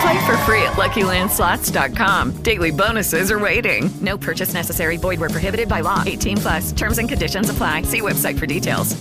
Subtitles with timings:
[0.00, 2.42] Play for free at LuckyLandSlots.com.
[2.42, 3.90] Daily bonuses are waiting.
[4.00, 4.96] No purchase necessary.
[4.96, 6.02] Void where prohibited by law.
[6.04, 6.72] 18 plus.
[6.72, 7.82] Terms and conditions apply.
[7.82, 8.96] See website for details.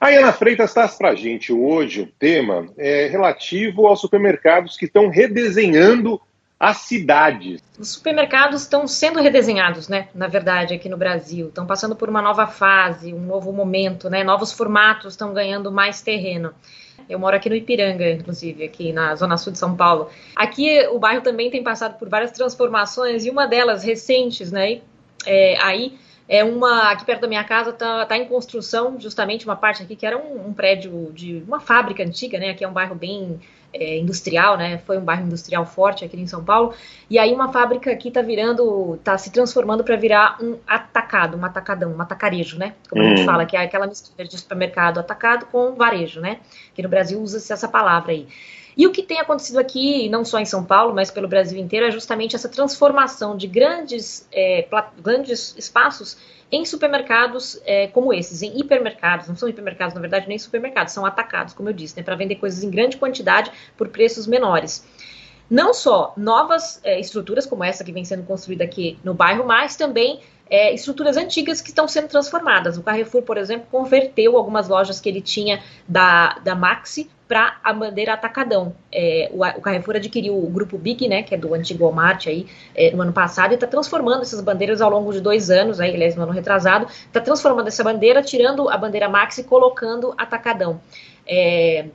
[0.00, 4.84] A Ana Freitas traz para a gente hoje o tema é, relativo aos supermercados que
[4.84, 6.20] estão redesenhando
[6.58, 7.60] as cidades.
[7.78, 10.08] Os supermercados estão sendo redesenhados, né?
[10.14, 11.48] Na verdade, aqui no Brasil.
[11.48, 14.22] Estão passando por uma nova fase, um novo momento, né?
[14.22, 16.52] Novos formatos estão ganhando mais terreno.
[17.08, 20.10] Eu moro aqui no Ipiranga, inclusive, aqui na zona sul de São Paulo.
[20.36, 24.80] Aqui o bairro também tem passado por várias transformações e uma delas recentes, né?
[25.26, 25.98] É, aí
[26.28, 29.96] é uma aqui perto da minha casa está tá em construção justamente uma parte aqui
[29.96, 32.50] que era um, um, prédio de uma fábrica antiga, né?
[32.50, 33.40] Aqui é um bairro bem
[33.72, 34.78] é, industrial, né?
[34.78, 36.74] Foi um bairro industrial forte aqui em São Paulo.
[37.08, 41.44] E aí uma fábrica aqui está virando, está se transformando para virar um atacado, um
[41.44, 42.74] atacadão, um atacarejo, né?
[42.88, 43.26] Como a gente hum.
[43.26, 46.38] fala, que é aquela mistura de supermercado atacado com varejo, né?
[46.74, 48.26] Que no Brasil usa-se essa palavra aí.
[48.78, 51.86] E o que tem acontecido aqui, não só em São Paulo, mas pelo Brasil inteiro,
[51.86, 54.68] é justamente essa transformação de grandes, é,
[55.02, 56.16] grandes espaços
[56.50, 61.04] em supermercados é, como esses, em hipermercados, não são hipermercados, na verdade, nem supermercados, são
[61.04, 64.84] atacados, como eu disse, né, para vender coisas em grande quantidade por preços menores.
[65.50, 69.76] Não só novas é, estruturas como essa que vem sendo construída aqui no bairro, mas
[69.76, 70.20] também
[70.50, 72.76] é, estruturas antigas que estão sendo transformadas.
[72.76, 77.72] O Carrefour, por exemplo, converteu algumas lojas que ele tinha da, da Maxi para a
[77.72, 78.74] bandeira Atacadão.
[78.90, 82.46] É, o, o, Carrefour adquiriu o grupo Big, né, que é do antigo Walmart aí,
[82.74, 85.94] é, no ano passado, e está transformando essas bandeiras ao longo de dois anos, aí,
[85.94, 90.80] aliás, no ano retrasado, está transformando essa bandeira, tirando a bandeira Maxi e colocando Atacadão.
[91.26, 91.86] É,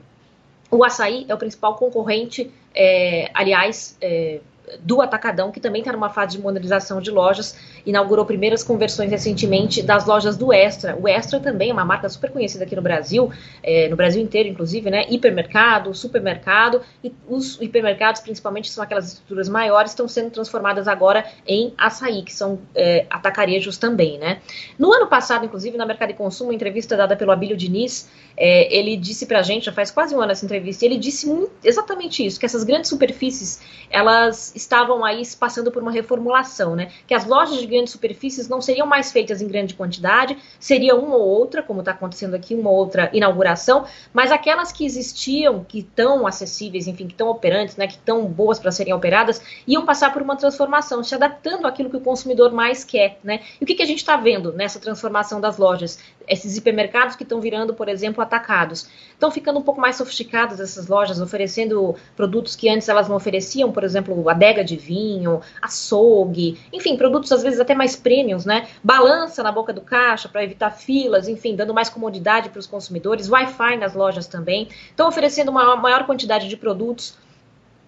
[0.76, 4.40] o açaí é o principal concorrente, é, aliás, é,
[4.80, 9.82] do Atacadão, que também está numa fase de modernização de lojas, inaugurou primeiras conversões recentemente
[9.82, 10.96] das lojas do Extra.
[10.96, 13.30] O Extra também é uma marca super conhecida aqui no Brasil,
[13.62, 15.04] é, no Brasil inteiro, inclusive, né?
[15.08, 21.74] Hipermercado, supermercado, e os hipermercados, principalmente, são aquelas estruturas maiores, estão sendo transformadas agora em
[21.76, 24.40] açaí, que são é, atacarejos também, né?
[24.78, 28.74] No ano passado, inclusive, na Mercado de Consumo, uma entrevista dada pelo Abílio Diniz, é,
[28.74, 31.24] ele disse pra gente, já faz quase um ano essa entrevista, e ele disse
[31.62, 33.60] exatamente isso, que essas grandes superfícies,
[33.90, 36.90] elas estavam aí passando por uma reformulação, né?
[37.06, 41.16] Que as lojas de grandes superfícies não seriam mais feitas em grande quantidade, seria uma
[41.16, 45.80] ou outra, como está acontecendo aqui, uma ou outra inauguração, mas aquelas que existiam, que
[45.80, 47.86] estão acessíveis, enfim, que estão operantes, né?
[47.86, 51.96] Que estão boas para serem operadas, iam passar por uma transformação, se adaptando àquilo que
[51.96, 53.40] o consumidor mais quer, né?
[53.60, 55.98] E o que, que a gente está vendo nessa transformação das lojas?
[56.26, 58.88] Esses hipermercados que estão virando, por exemplo, atacados.
[59.12, 63.70] Estão ficando um pouco mais sofisticadas essas lojas, oferecendo produtos que antes elas não ofereciam,
[63.72, 68.68] por exemplo, adega de vinho, açougue, enfim, produtos às vezes até mais premiums, né?
[68.82, 73.28] Balança na boca do caixa para evitar filas, enfim, dando mais comodidade para os consumidores,
[73.28, 74.68] Wi-Fi nas lojas também.
[74.90, 77.16] Estão oferecendo uma maior quantidade de produtos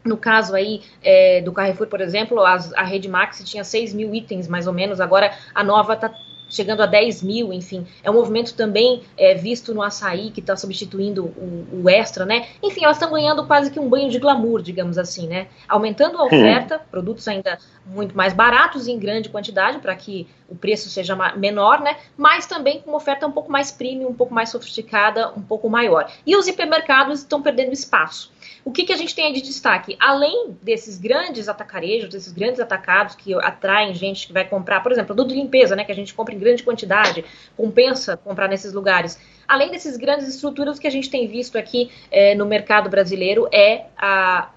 [0.06, 4.14] no caso aí é, do Carrefour, por exemplo, a, a rede Max tinha 6 mil
[4.14, 6.10] itens mais ou menos, agora a nova está
[6.48, 7.86] chegando a 10 mil, enfim.
[8.02, 12.48] É um movimento também é, visto no açaí, que está substituindo o, o, extra, né?
[12.62, 15.48] Enfim, elas estão ganhando quase que um banho de glamour, digamos assim, né?
[15.68, 20.88] Aumentando a oferta, produtos ainda muito mais baratos em grande quantidade, para que o preço
[20.88, 21.96] seja menor, né?
[22.16, 25.68] Mas também com uma oferta um pouco mais premium, um pouco mais sofisticada, um pouco
[25.68, 26.10] maior.
[26.24, 28.32] E os hipermercados estão perdendo espaço.
[28.64, 29.96] O que, que a gente tem aí de destaque?
[30.00, 35.14] Além desses grandes atacarejos, desses grandes atacados que atraem gente que vai comprar, por exemplo,
[35.14, 35.84] produto de limpeza, né?
[35.84, 37.24] Que a gente compra em grande quantidade,
[37.56, 39.18] compensa comprar nesses lugares.
[39.46, 43.86] Além desses grandes estruturas que a gente tem visto aqui é, no mercado brasileiro é
[43.96, 44.50] a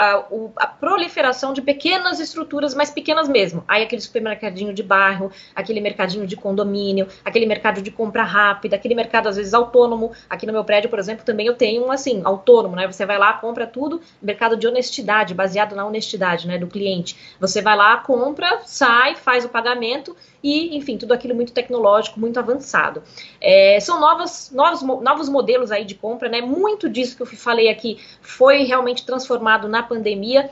[0.00, 0.24] a,
[0.56, 3.62] a, proliferação de pequenas estruturas, mais pequenas mesmo.
[3.68, 8.94] Aí aquele supermercadinho de bairro, aquele mercadinho de condomínio, aquele mercado de compra rápida, aquele
[8.94, 10.12] mercado às vezes autônomo.
[10.28, 12.86] Aqui no meu prédio, por exemplo, também eu tenho um assim, autônomo, né?
[12.86, 17.16] Você vai lá, compra tudo, mercado de honestidade, baseado na honestidade, né, do cliente.
[17.38, 22.38] Você vai lá, compra, sai, faz o pagamento e, enfim, tudo aquilo muito tecnológico, muito
[22.38, 23.02] avançado.
[23.38, 26.40] É, são novas, novos, novos modelos aí de compra, né?
[26.40, 30.50] Muito disso que eu falei aqui foi realmente transformado na pandemia.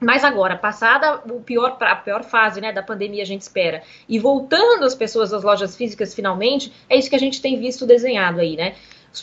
[0.00, 4.18] Mas agora, passada o pior, a pior fase né, da pandemia, a gente espera, e
[4.18, 8.40] voltando as pessoas às lojas físicas finalmente, é isso que a gente tem visto desenhado
[8.40, 8.74] aí, né?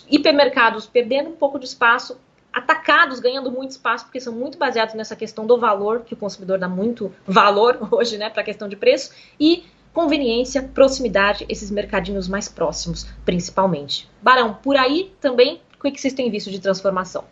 [0.10, 2.18] Hipermercados perdendo um pouco de espaço,
[2.54, 6.58] atacados ganhando muito espaço, porque são muito baseados nessa questão do valor, que o consumidor
[6.58, 12.30] dá muito valor hoje né, para a questão de preço, e conveniência, proximidade, esses mercadinhos
[12.30, 14.10] mais próximos, principalmente.
[14.22, 17.26] Barão, por aí também, o que vocês têm visto de transformação?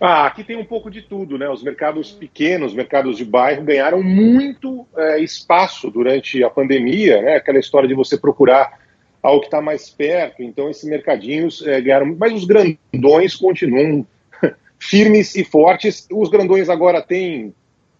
[0.00, 1.46] Ah, aqui tem um pouco de tudo, né?
[1.50, 7.36] Os mercados pequenos, mercados de bairro, ganharam muito é, espaço durante a pandemia, né?
[7.36, 8.80] Aquela história de você procurar
[9.22, 10.42] algo que está mais perto.
[10.42, 14.06] Então, esses mercadinhos é, ganharam, mas os grandões continuam
[14.80, 16.08] firmes e fortes.
[16.10, 17.54] Os grandões agora têm,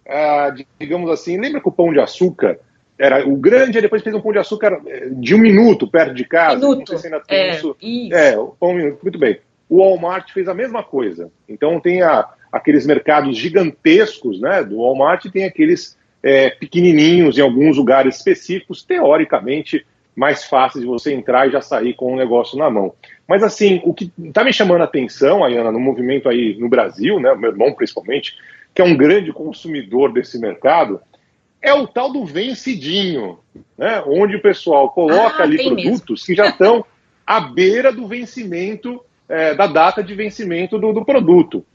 [0.09, 2.57] ah, digamos assim, lembra que o pão de açúcar
[2.97, 6.13] era o grande, e depois fez um pão de açúcar eh, de um minuto perto
[6.13, 6.55] de casa.
[6.67, 6.97] Minuto.
[6.97, 7.75] Se é, isso.
[7.81, 8.15] isso.
[8.15, 8.99] É, o pão minuto.
[9.01, 9.39] Muito bem.
[9.71, 11.31] O Walmart fez a mesma coisa.
[11.47, 14.65] Então tem a, aqueles mercados gigantescos, né?
[14.65, 21.13] Do Walmart tem aqueles é, pequenininhos em alguns lugares específicos, teoricamente mais fáceis de você
[21.13, 22.93] entrar e já sair com o um negócio na mão.
[23.25, 27.17] Mas assim, o que está me chamando a atenção, Ayana, no movimento aí no Brasil,
[27.17, 28.35] né, meu irmão principalmente,
[28.75, 30.99] que é um grande consumidor desse mercado,
[31.61, 33.39] é o tal do vencidinho,
[33.77, 34.03] né?
[34.05, 36.25] onde o pessoal coloca ah, ali produtos mesmo.
[36.25, 36.83] que já estão
[37.25, 39.01] à beira do vencimento,
[39.31, 41.65] é, da data de vencimento do, do produto.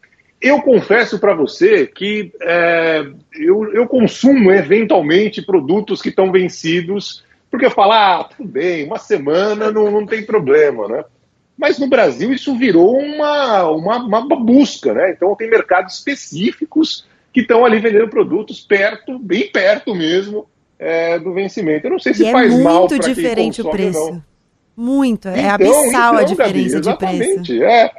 [0.40, 7.64] Eu confesso para você que é, eu, eu, consumo eventualmente produtos que estão vencidos, porque
[7.64, 11.04] eu falo, ah, tudo bem, uma semana não, não tem problema, né?
[11.56, 15.12] Mas no Brasil isso virou uma, uma, uma busca, né?
[15.12, 20.46] Então tem mercados específicos que estão ali vendendo produtos perto, bem perto mesmo,
[20.78, 21.86] é, do vencimento.
[21.86, 24.22] Eu não sei se e é faz é mal para diferente o preço.
[24.76, 27.64] Muito, é então, abissal então, a diferença Gabi, exatamente, de preço.
[27.64, 27.90] É.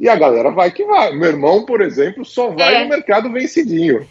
[0.00, 1.14] E a galera vai que vai.
[1.14, 2.82] Meu irmão, por exemplo, só vai é.
[2.82, 4.06] no mercado vencidinho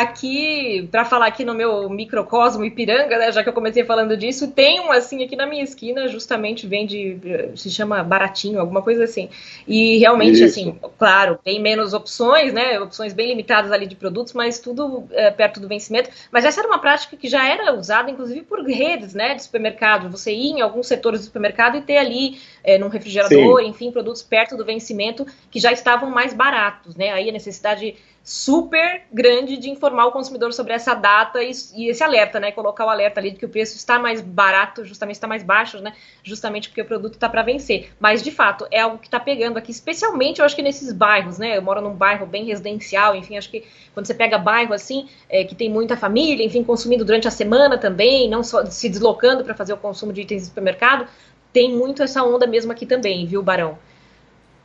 [0.00, 4.48] aqui, para falar aqui no meu microcosmo Ipiranga, né, já que eu comecei falando disso,
[4.48, 7.18] tem um assim aqui na minha esquina, justamente vende,
[7.56, 9.28] se chama baratinho, alguma coisa assim.
[9.66, 10.44] E realmente, Isso.
[10.44, 15.30] assim, claro, tem menos opções, né, opções bem limitadas ali de produtos, mas tudo é,
[15.30, 16.10] perto do vencimento.
[16.30, 20.10] Mas essa era uma prática que já era usada, inclusive, por redes, né, de supermercado.
[20.10, 23.68] Você ir em alguns setores do supermercado e ter ali, é, num refrigerador, Sim.
[23.68, 27.10] enfim, produtos perto do vencimento que já estavam mais baratos, né.
[27.10, 32.04] Aí a necessidade super grande de informar o consumidor sobre essa data e, e, esse
[32.04, 32.52] alerta, né?
[32.52, 35.80] Colocar o alerta ali de que o preço está mais barato, justamente está mais baixo,
[35.80, 35.92] né?
[36.22, 37.90] Justamente porque o produto está para vencer.
[37.98, 41.38] Mas de fato é algo que está pegando aqui, especialmente eu acho que nesses bairros,
[41.38, 41.56] né?
[41.56, 45.42] Eu moro num bairro bem residencial, enfim, acho que quando você pega bairro assim, é,
[45.42, 49.54] que tem muita família, enfim, consumindo durante a semana também, não só se deslocando para
[49.54, 51.08] fazer o consumo de itens de supermercado,
[51.52, 53.78] tem muito essa onda mesmo aqui também, viu, Barão?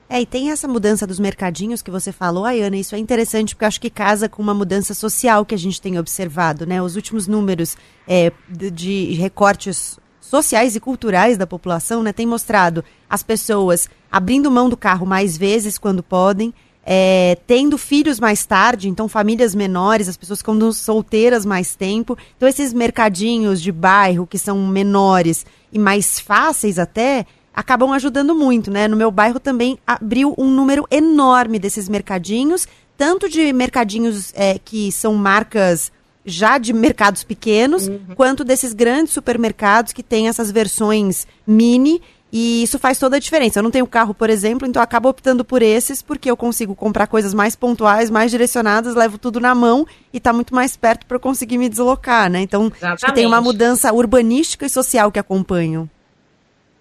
[0.09, 3.65] É, e tem essa mudança dos mercadinhos que você falou, Ayana, isso é interessante porque
[3.65, 6.81] acho que casa com uma mudança social que a gente tem observado, né?
[6.81, 7.75] Os últimos números
[8.07, 14.67] é, de, recortes sociais e culturais da população, né, tem mostrado as pessoas abrindo mão
[14.67, 16.53] do carro mais vezes quando podem,
[16.85, 22.17] é, tendo filhos mais tarde, então famílias menores, as pessoas ficando solteiras mais tempo.
[22.37, 27.25] Então esses mercadinhos de bairro que são menores e mais fáceis até,
[27.57, 28.87] acabam ajudando muito, né?
[28.87, 34.91] No meu bairro também abriu um número enorme desses mercadinhos, tanto de mercadinhos é, que
[34.91, 35.91] são marcas
[36.23, 37.99] já de mercados pequenos, uhum.
[38.15, 41.99] quanto desses grandes supermercados que têm essas versões mini.
[42.31, 43.57] E isso faz toda a diferença.
[43.57, 46.75] Eu não tenho carro, por exemplo, então eu acabo optando por esses, porque eu consigo
[46.75, 51.07] comprar coisas mais pontuais, mais direcionadas, levo tudo na mão e está muito mais perto
[51.07, 52.41] para eu conseguir me deslocar, né?
[52.41, 55.89] Então, acho que tem uma mudança urbanística e social que acompanham.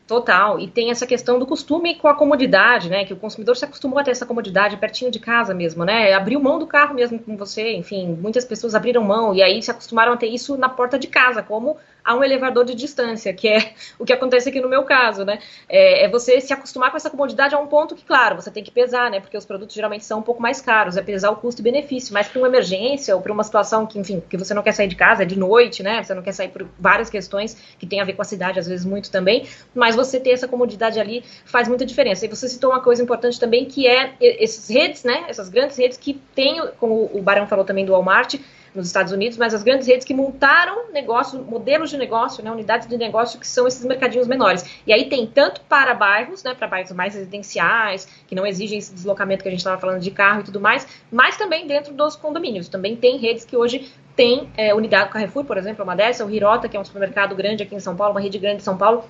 [0.06, 0.60] Total.
[0.60, 3.04] E tem essa questão do costume com a comodidade, né?
[3.04, 6.12] Que o consumidor se acostumou a ter essa comodidade pertinho de casa mesmo, né?
[6.12, 9.70] Abriu mão do carro mesmo com você, enfim, muitas pessoas abriram mão e aí se
[9.70, 13.48] acostumaram a ter isso na porta de casa, como a um elevador de distância, que
[13.48, 15.40] é o que acontece aqui no meu caso, né?
[15.68, 18.62] É, é, você se acostumar com essa comodidade a um ponto que, claro, você tem
[18.62, 19.18] que pesar, né?
[19.18, 22.14] Porque os produtos geralmente são um pouco mais caros, é pesar o custo e benefício,
[22.14, 24.86] mas para uma emergência ou para uma situação que, enfim, que você não quer sair
[24.86, 26.02] de casa, é de noite, né?
[26.02, 28.68] Você não quer sair por várias questões que tem a ver com a cidade, às
[28.68, 32.24] vezes muito também, mas você ter essa comodidade ali faz muita diferença.
[32.24, 35.24] E você citou uma coisa importante também, que é essas redes, né?
[35.28, 38.36] Essas grandes redes que têm, como o Barão falou também do Walmart,
[38.76, 42.86] nos Estados Unidos, mas as grandes redes que montaram negócios, modelos de negócio, né, unidades
[42.86, 44.64] de negócio que são esses mercadinhos menores.
[44.86, 48.92] E aí tem tanto para bairros, né, para bairros mais residenciais, que não exigem esse
[48.92, 52.16] deslocamento que a gente estava falando de carro e tudo mais, mas também dentro dos
[52.16, 52.68] condomínios.
[52.68, 56.68] Também tem redes que hoje tem é, unidade Carrefour, por exemplo, uma dessa, o Hirota,
[56.68, 59.04] que é um supermercado grande aqui em São Paulo, uma rede grande de São Paulo,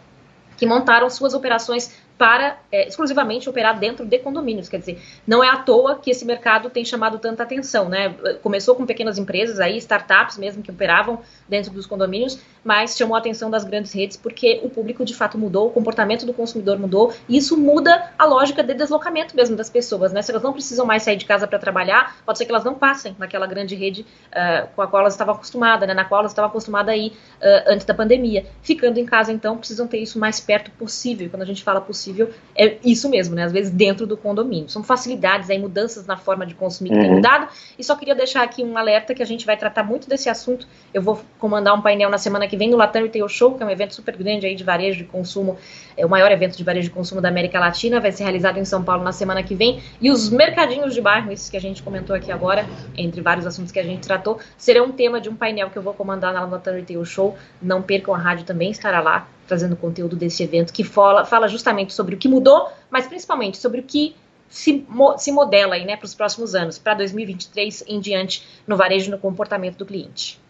[0.57, 4.69] que montaram suas operações para é, exclusivamente operar dentro de condomínios.
[4.69, 8.15] Quer dizer, não é à toa que esse mercado tem chamado tanta atenção, né?
[8.43, 13.19] Começou com pequenas empresas aí, startups mesmo que operavam dentro dos condomínios, mas chamou a
[13.19, 17.13] atenção das grandes redes porque o público de fato mudou, o comportamento do consumidor mudou,
[17.29, 20.23] e isso muda a lógica de deslocamento mesmo das pessoas, né?
[20.23, 22.75] Se elas não precisam mais sair de casa para trabalhar, pode ser que elas não
[22.75, 25.95] passem naquela grande rede uh, com a qual elas estavam acostumadas, né?
[25.95, 28.47] Na qual elas estavam acostumadas aí uh, antes da pandemia.
[28.63, 31.29] Ficando em casa, então, precisam ter isso mais perto possível.
[31.29, 33.45] Quando a gente fala possível possível, é isso mesmo, né?
[33.45, 34.69] Às vezes dentro do condomínio.
[34.69, 37.03] São facilidades aí, mudanças na forma de consumir que uhum.
[37.03, 37.49] tem mudado.
[37.79, 40.67] E só queria deixar aqui um alerta que a gente vai tratar muito desse assunto.
[40.95, 43.67] Eu vou comandar um painel na semana que vem no Latam Retail Show, que é
[43.67, 45.57] um evento super grande aí de varejo de consumo,
[45.97, 48.65] é o maior evento de varejo de consumo da América Latina, vai ser realizado em
[48.65, 49.81] São Paulo na semana que vem.
[50.01, 53.73] E os mercadinhos de bairro, esses que a gente comentou aqui agora, entre vários assuntos
[53.73, 56.45] que a gente tratou, serão um tema de um painel que eu vou comandar na
[56.45, 57.37] Latam Retail Show.
[57.61, 61.93] Não percam a rádio também estará lá trazendo conteúdo desse evento que fala, fala justamente
[61.93, 64.15] sobre o que mudou, mas principalmente sobre o que
[64.49, 64.87] se,
[65.19, 69.19] se modela né, para os próximos anos, para 2023 em diante, no varejo e no
[69.19, 70.41] comportamento do cliente.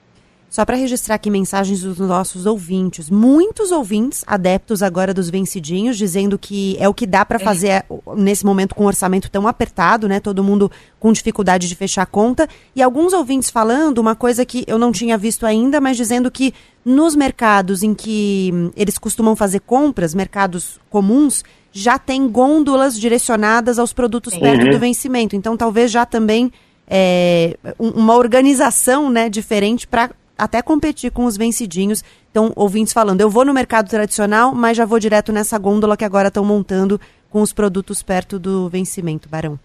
[0.57, 3.11] Só para registrar aqui mensagens dos nossos ouvintes.
[3.11, 7.85] Muitos ouvintes adeptos agora dos vencidinhos, dizendo que é o que dá para fazer é.
[8.17, 10.19] nesse momento com um orçamento tão apertado, né?
[10.19, 12.49] Todo mundo com dificuldade de fechar a conta.
[12.75, 16.55] E alguns ouvintes falando uma coisa que eu não tinha visto ainda, mas dizendo que
[16.83, 23.79] nos mercados em que hum, eles costumam fazer compras, mercados comuns, já tem gôndolas direcionadas
[23.79, 24.41] aos produtos uhum.
[24.41, 25.37] perto do vencimento.
[25.37, 26.51] Então, talvez já também
[26.89, 32.05] é, uma organização né, diferente para até competir com os vencidinhos.
[32.31, 36.05] Então, ouvintes falando, eu vou no mercado tradicional, mas já vou direto nessa gôndola que
[36.05, 37.01] agora estão montando
[37.31, 39.59] com os produtos perto do vencimento, Barão.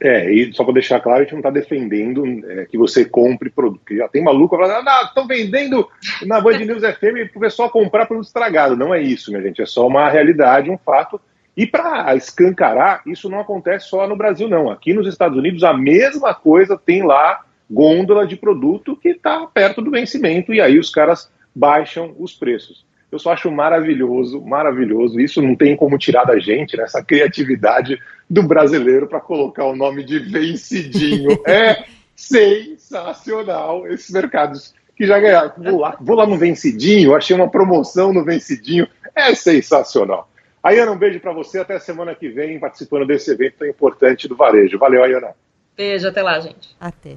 [0.00, 3.48] É, e só para deixar claro, a gente não está defendendo é, que você compre
[3.48, 5.88] produto, que já tem maluco falando, ah, estão vendendo
[6.26, 8.76] na Band News FM para o pessoal comprar produto estragado.
[8.76, 11.18] Não é isso, minha gente, é só uma realidade, um fato.
[11.56, 14.70] E para escancarar, isso não acontece só no Brasil, não.
[14.70, 19.82] Aqui nos Estados Unidos, a mesma coisa tem lá gôndola de produto que está perto
[19.82, 22.84] do vencimento e aí os caras baixam os preços.
[23.10, 25.20] Eu só acho maravilhoso, maravilhoso.
[25.20, 29.76] Isso não tem como tirar da gente, né, essa criatividade do brasileiro para colocar o
[29.76, 31.38] nome de vencidinho.
[31.46, 35.52] É sensacional esses mercados que já ganharam.
[35.58, 38.88] Vou lá, vou lá no vencidinho, achei uma promoção no vencidinho.
[39.14, 40.28] É sensacional.
[40.62, 41.58] Ayana, um beijo para você.
[41.58, 44.78] Até a semana que vem participando desse evento tão importante do varejo.
[44.78, 45.34] Valeu, Ayana.
[45.76, 46.74] Beijo, até lá, gente.
[46.80, 47.16] Até.